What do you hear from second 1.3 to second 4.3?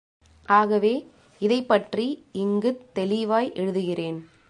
இதைப்பற்றி இங்குத் தெளிவாய் எழுதுகிறேன்.